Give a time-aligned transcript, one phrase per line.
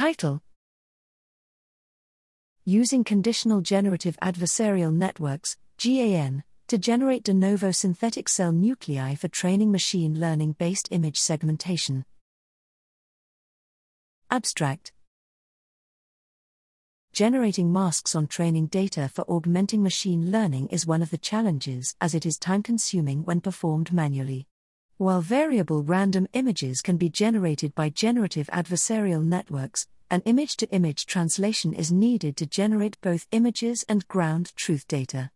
[0.00, 0.40] Title
[2.64, 9.70] Using Conditional Generative Adversarial Networks, GAN, to generate de novo synthetic cell nuclei for training
[9.70, 12.06] machine learning based image segmentation.
[14.30, 14.92] Abstract
[17.12, 22.14] Generating masks on training data for augmenting machine learning is one of the challenges as
[22.14, 24.46] it is time consuming when performed manually.
[25.00, 31.06] While variable random images can be generated by generative adversarial networks, an image to image
[31.06, 35.30] translation is needed to generate both images and ground truth data.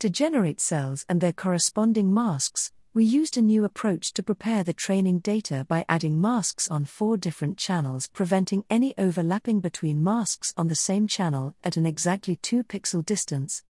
[0.00, 4.74] To generate cells and their corresponding masks, we used a new approach to prepare the
[4.74, 10.68] training data by adding masks on four different channels, preventing any overlapping between masks on
[10.68, 13.64] the same channel at an exactly 2 pixel distance.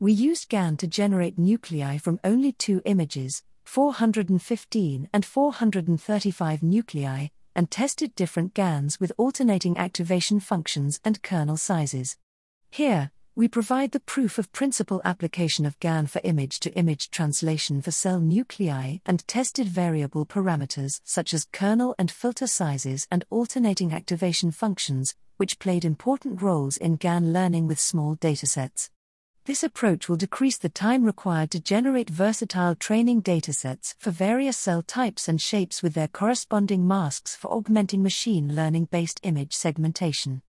[0.00, 7.70] We used GAN to generate nuclei from only two images, 415 and 435 nuclei, and
[7.70, 12.16] tested different GANs with alternating activation functions and kernel sizes.
[12.70, 17.82] Here, we provide the proof of principle application of GAN for image to image translation
[17.82, 23.92] for cell nuclei and tested variable parameters such as kernel and filter sizes and alternating
[23.92, 28.88] activation functions, which played important roles in GAN learning with small datasets.
[29.48, 34.82] This approach will decrease the time required to generate versatile training datasets for various cell
[34.82, 40.42] types and shapes with their corresponding masks for augmenting machine learning based image segmentation.